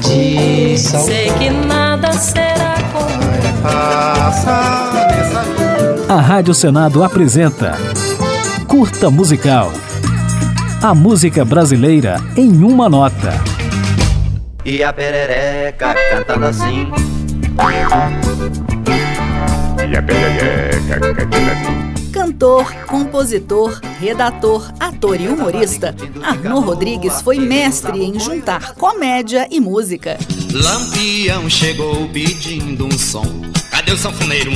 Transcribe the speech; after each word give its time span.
feitiço. 0.00 0.98
Sei 1.00 1.30
que 1.32 1.50
nada 1.50 2.12
será 2.12 2.74
como 2.92 3.20
Passa 3.62 5.06
nessa 5.10 5.42
vida. 5.42 6.12
A 6.12 6.20
Rádio 6.20 6.54
Senado 6.54 7.04
apresenta 7.04 7.76
Curta 8.66 9.10
Musical. 9.10 9.72
A 10.82 10.94
música 10.94 11.44
brasileira 11.44 12.16
em 12.36 12.64
uma 12.64 12.88
nota. 12.88 13.34
E 14.64 14.82
a 14.82 14.92
perereca 14.92 15.94
cantando 16.10 16.46
assim. 16.46 16.90
E 19.90 19.96
a 19.96 20.02
perereca 20.02 21.00
cantando 21.00 21.50
assim. 21.50 21.89
Cantor, 22.20 22.70
compositor, 22.84 23.80
redator, 23.98 24.70
ator 24.78 25.18
e 25.18 25.26
humorista, 25.26 25.96
Arnaud 26.22 26.66
Rodrigues 26.66 27.22
foi 27.22 27.38
mestre 27.38 28.04
em 28.04 28.20
juntar 28.20 28.74
comédia 28.74 29.48
e 29.50 29.58
música. 29.58 30.18
Lampião 30.52 31.48
chegou 31.48 32.06
pedindo 32.10 32.84
um 32.84 32.98
som. 32.98 33.24
Cadê 33.70 33.92
o 33.92 33.96
sanfoneiro? 33.96 34.52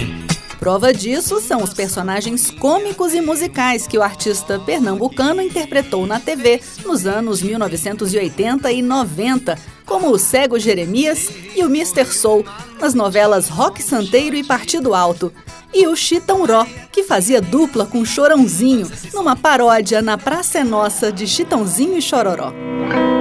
Prova 0.61 0.93
disso 0.93 1.41
são 1.41 1.63
os 1.63 1.73
personagens 1.73 2.51
cômicos 2.51 3.15
e 3.15 3.23
musicais 3.23 3.87
que 3.87 3.97
o 3.97 4.03
artista 4.03 4.59
pernambucano 4.59 5.41
interpretou 5.41 6.07
na 6.07 6.21
TV 6.21 6.61
nos 6.85 7.07
anos 7.07 7.43
1980 7.43 8.73
e 8.73 8.83
90, 8.83 9.59
como 9.87 10.11
o 10.11 10.19
Cego 10.19 10.59
Jeremias 10.59 11.31
e 11.57 11.63
o 11.63 11.67
Mr. 11.67 12.05
Soul, 12.13 12.45
nas 12.79 12.93
novelas 12.93 13.49
Rock 13.49 13.83
Santeiro 13.83 14.37
e 14.37 14.45
Partido 14.45 14.95
Alto, 14.95 15.33
e 15.75 15.87
o 15.89 15.97
Chitão 15.97 16.47
Ró, 16.47 16.65
que 16.93 17.03
fazia 17.03 17.41
dupla 17.41 17.85
com 17.85 18.05
Chorãozinho, 18.05 18.91
numa 19.13 19.35
paródia 19.35 20.01
na 20.01 20.17
Praça 20.17 20.59
é 20.59 20.65
Nossa 20.65 21.11
de 21.11 21.27
Chitãozinho 21.27 21.99
e 21.99 22.03
Chororó. 22.03 22.53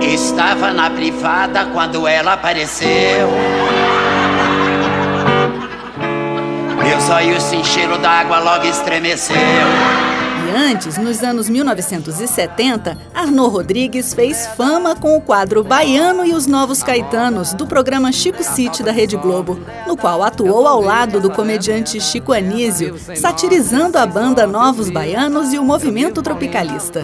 Estava 0.02 0.72
na 0.72 0.90
privada 0.90 1.66
quando 1.68 2.08
ela 2.08 2.34
apareceu. 2.34 3.30
Meus 6.84 7.10
olhos 7.10 7.42
se 7.42 7.56
encheram 7.56 8.00
d'água, 8.00 8.40
logo 8.40 8.66
estremeceu. 8.66 9.38
Antes, 10.56 11.00
nos 11.00 11.24
anos 11.24 11.50
1970, 11.50 12.96
Arnaud 13.12 13.52
Rodrigues 13.52 14.14
fez 14.14 14.46
fama 14.56 14.96
com 14.96 15.18
o 15.18 15.22
quadro 15.22 15.64
Baiano 15.64 16.24
e 16.24 16.32
os 16.36 16.46
Novos 16.46 16.84
Caetanos, 16.84 17.56
do 17.56 17.66
programa 17.66 18.12
Chico 18.12 18.44
City 18.44 18.84
da 18.84 18.92
Rede 18.92 19.18
Globo, 19.18 19.60
no 19.88 19.98
qual 19.98 20.22
atuou 20.22 20.68
ao 20.68 20.80
lado 20.80 21.20
do 21.20 21.32
comediante 21.32 22.00
Chico 22.00 22.32
Anísio, 22.32 22.96
satirizando 23.16 23.98
a 23.98 24.06
banda 24.06 24.46
Novos 24.46 24.92
Baianos 24.92 25.52
e 25.54 25.58
o 25.58 25.64
movimento 25.64 26.22
tropicalista. 26.22 27.04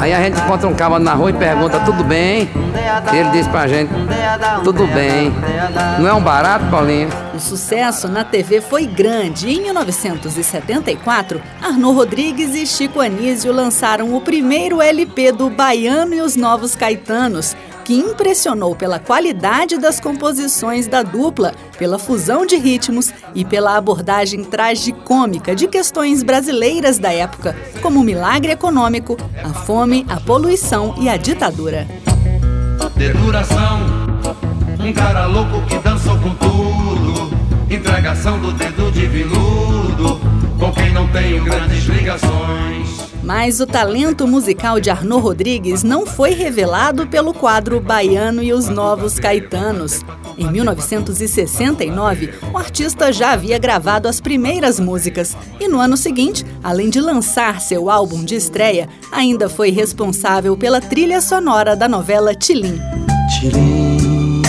Aí 0.00 0.14
a 0.14 0.22
gente 0.22 0.40
encontra 0.40 0.66
um 0.66 0.74
cara 0.74 0.98
na 0.98 1.12
rua 1.12 1.28
e 1.28 1.34
pergunta, 1.34 1.80
tudo 1.80 2.02
bem? 2.02 2.48
Ele 3.12 3.30
diz 3.32 3.46
pra 3.48 3.68
gente, 3.68 3.92
tudo 4.64 4.86
bem. 4.86 5.30
Não 5.98 6.08
é 6.08 6.14
um 6.14 6.22
barato, 6.22 6.64
Paulinho? 6.70 7.10
O 7.34 7.40
sucesso 7.40 8.08
na 8.08 8.24
TV 8.24 8.60
foi 8.60 8.86
grande 8.86 9.48
e 9.48 9.58
em 9.58 9.62
1974, 9.62 11.40
Arnaud 11.62 11.94
Rodrigues 11.94 12.54
e 12.54 12.66
Chico 12.78 13.00
Anísio 13.00 13.52
lançaram 13.52 14.14
o 14.14 14.20
primeiro 14.20 14.80
LP 14.80 15.32
do 15.32 15.50
Baiano 15.50 16.14
e 16.14 16.20
os 16.20 16.36
Novos 16.36 16.76
Caetanos, 16.76 17.56
que 17.84 17.92
impressionou 17.92 18.76
pela 18.76 19.00
qualidade 19.00 19.76
das 19.78 19.98
composições 19.98 20.86
da 20.86 21.02
dupla, 21.02 21.52
pela 21.76 21.98
fusão 21.98 22.46
de 22.46 22.54
ritmos 22.54 23.12
e 23.34 23.44
pela 23.44 23.76
abordagem 23.76 24.44
tragicômica 24.44 25.56
de 25.56 25.66
questões 25.66 26.22
brasileiras 26.22 27.00
da 27.00 27.12
época, 27.12 27.56
como 27.82 27.98
o 27.98 28.04
milagre 28.04 28.52
econômico, 28.52 29.16
a 29.42 29.52
fome, 29.52 30.06
a 30.08 30.20
poluição 30.20 30.94
e 31.00 31.08
a 31.08 31.16
ditadura. 31.16 31.84
Um 34.78 34.92
cara 34.92 35.26
louco 35.26 35.66
que 35.66 35.78
dançou 35.80 36.16
com 36.20 36.32
tudo. 36.36 37.36
Entregação 37.68 38.38
do 38.38 38.52
dedo 38.52 38.92
de 38.92 39.04
viludo, 39.08 40.20
com 40.58 40.72
quem 40.72 40.92
não 40.92 41.06
tem 41.08 41.42
grandes 41.42 41.84
ligações. 41.84 43.08
Mas 43.22 43.60
o 43.60 43.66
talento 43.66 44.26
musical 44.26 44.80
de 44.80 44.90
Arnaud 44.90 45.22
Rodrigues 45.22 45.82
não 45.82 46.06
foi 46.06 46.30
revelado 46.30 47.06
pelo 47.06 47.34
quadro 47.34 47.80
Baiano 47.80 48.42
e 48.42 48.52
os 48.52 48.68
Novos 48.68 49.18
Caetanos. 49.18 50.00
Em 50.36 50.50
1969, 50.50 52.32
o 52.52 52.56
artista 52.56 53.12
já 53.12 53.32
havia 53.32 53.58
gravado 53.58 54.08
as 54.08 54.20
primeiras 54.20 54.80
músicas 54.80 55.36
e 55.60 55.68
no 55.68 55.78
ano 55.78 55.96
seguinte, 55.96 56.44
além 56.62 56.88
de 56.88 57.00
lançar 57.00 57.60
seu 57.60 57.90
álbum 57.90 58.24
de 58.24 58.34
estreia, 58.34 58.88
ainda 59.12 59.48
foi 59.48 59.70
responsável 59.70 60.56
pela 60.56 60.80
trilha 60.80 61.20
sonora 61.20 61.76
da 61.76 61.88
novela 61.88 62.34
Tilim. 62.34 62.80
Tilim, 63.38 64.42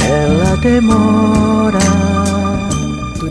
ela 0.00 0.56
demora. 0.56 2.09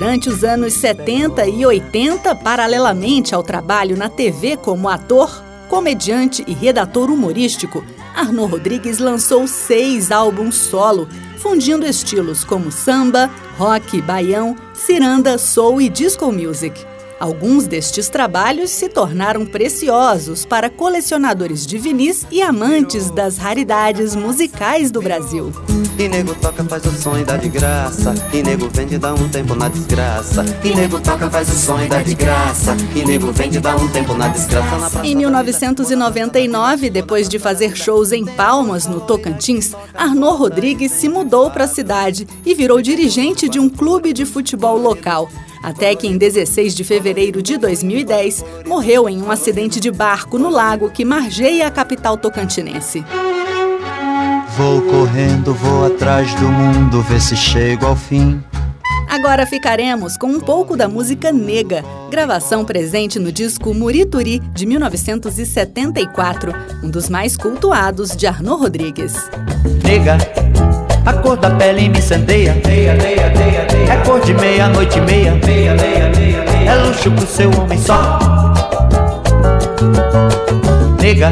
Durante 0.09 0.27
os 0.27 0.43
anos 0.43 0.73
70 0.73 1.45
e 1.45 1.63
80, 1.63 2.33
paralelamente 2.33 3.35
ao 3.35 3.43
trabalho 3.43 3.95
na 3.95 4.09
TV 4.09 4.57
como 4.57 4.89
ator, 4.89 5.43
comediante 5.69 6.43
e 6.47 6.51
redator 6.51 7.11
humorístico, 7.11 7.85
Arnaud 8.15 8.53
Rodrigues 8.53 8.97
lançou 8.97 9.47
seis 9.47 10.11
álbuns 10.11 10.55
solo, 10.55 11.07
fundindo 11.37 11.85
estilos 11.85 12.43
como 12.43 12.71
samba, 12.71 13.29
rock, 13.55 14.01
baião, 14.01 14.55
ciranda, 14.73 15.37
soul 15.37 15.79
e 15.79 15.87
disco 15.87 16.31
music. 16.31 16.83
Alguns 17.19 17.67
destes 17.67 18.07
trabalhos 18.07 18.71
se 18.71 18.87
tornaram 18.87 19.45
preciosos 19.45 20.45
para 20.45 20.69
colecionadores 20.69 21.67
de 21.67 21.77
vinis 21.77 22.25
e 22.31 22.41
amantes 22.41 23.11
das 23.11 23.37
raridades 23.37 24.15
musicais 24.15 24.89
do 24.89 25.01
Brasil. 25.01 25.51
E 25.97 26.07
nego 26.07 26.33
toca, 26.35 26.63
faz 26.63 26.85
o 26.85 26.91
som 26.93 27.17
e 27.17 27.25
dá 27.25 27.35
de 27.35 27.49
graça. 27.49 28.13
E 28.31 28.41
nego 28.41 28.69
vende, 28.69 28.97
dá 28.97 29.13
um 29.13 29.27
tempo 29.27 29.53
na 29.53 29.67
desgraça. 29.67 30.45
E 30.63 30.73
nego 30.73 31.01
toca, 31.01 31.29
faz 31.29 31.49
o 31.49 31.55
som 31.57 31.81
e 31.81 31.87
dá 31.89 32.01
de 32.01 32.15
graça. 32.15 32.77
E 32.95 33.03
nego 33.03 33.33
vende, 33.33 33.59
dá 33.59 33.75
um 33.75 33.89
tempo 33.89 34.13
na 34.13 34.29
desgraça. 34.29 35.05
Em 35.05 35.13
1999, 35.13 36.89
depois 36.89 37.27
de 37.27 37.37
fazer 37.37 37.75
shows 37.75 38.13
em 38.13 38.23
Palmas, 38.23 38.87
no 38.87 39.01
Tocantins, 39.01 39.73
Arnaud 39.93 40.37
Rodrigues 40.37 40.93
se 40.93 41.09
mudou 41.09 41.51
para 41.51 41.65
a 41.65 41.67
cidade 41.67 42.25
e 42.45 42.55
virou 42.55 42.81
dirigente 42.81 43.49
de 43.49 43.59
um 43.59 43.67
clube 43.67 44.13
de 44.13 44.23
futebol 44.23 44.77
local. 44.77 45.29
Até 45.61 45.95
que 45.95 46.07
em 46.07 46.17
16 46.17 46.73
de 46.73 46.83
fevereiro 46.83 47.41
de 47.41 47.57
2010, 47.57 48.43
morreu 48.65 49.09
em 49.09 49.21
um 49.21 49.31
acidente 49.31 49.79
de 49.79 49.91
barco 49.91 50.37
no 50.37 50.49
lago 50.49 50.89
que 50.89 51.05
margeia 51.05 51.67
a 51.67 51.71
capital 51.71 52.17
tocantinense. 52.17 53.03
Vou 54.57 54.81
correndo, 54.81 55.53
vou 55.53 55.85
atrás 55.85 56.33
do 56.35 56.47
mundo, 56.47 57.01
ver 57.01 57.21
se 57.21 57.35
chego 57.35 57.85
ao 57.85 57.95
fim. 57.95 58.43
Agora 59.09 59.45
ficaremos 59.45 60.17
com 60.17 60.27
um 60.27 60.39
pouco 60.39 60.77
da 60.77 60.87
música 60.87 61.31
Nega, 61.31 61.83
gravação 62.11 62.63
presente 62.63 63.17
no 63.17 63.31
disco 63.31 63.73
Murituri 63.73 64.39
de 64.53 64.67
1974, 64.67 66.53
um 66.83 66.89
dos 66.91 67.09
mais 67.09 67.35
cultuados 67.35 68.15
de 68.15 68.27
Arnaud 68.27 68.61
Rodrigues. 68.61 69.15
Nega, 69.83 70.17
a 71.09 71.13
cor 71.13 71.37
da 71.37 71.49
pele 71.49 71.89
me 71.89 71.97
incendeia. 71.97 72.55
É 72.63 73.95
cor 74.05 74.21
de 74.21 74.31
meia-noite 74.35 74.99
e 74.99 75.01
meia. 75.01 75.33
É 76.67 76.75
luxo 76.75 77.09
pro 77.09 77.25
seu 77.25 77.49
homem 77.59 77.79
só. 77.79 78.19
Nega, 81.01 81.31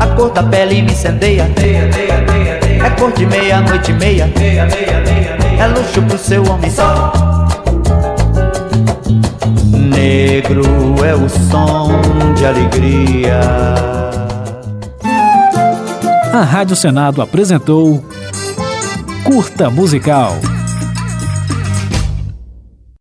a 0.00 0.06
cor 0.06 0.30
da 0.30 0.42
pele 0.42 0.80
me 0.80 0.92
incendeia. 0.92 1.46
É 2.82 2.90
cor 2.98 3.12
de 3.12 3.26
meia-noite 3.26 3.90
e 3.90 3.94
meia. 3.94 4.32
É 5.58 5.66
luxo 5.66 6.00
pro 6.00 6.16
seu 6.16 6.42
homem 6.50 6.70
só. 6.70 7.12
Negro 9.70 10.64
é 11.04 11.14
o 11.14 11.28
som 11.28 11.90
de 12.34 12.46
alegria. 12.46 13.40
A 16.32 16.42
Rádio 16.42 16.74
Senado 16.76 17.20
apresentou 17.20 18.02
Curta 19.28 19.68
Musical. 19.68 20.57